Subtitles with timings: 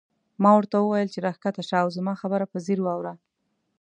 [0.41, 3.13] ما ورته وویل چې راکښته شه او زما خبره په ځیر واوره.